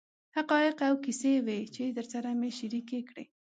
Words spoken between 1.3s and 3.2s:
وې چې درسره مې شریکې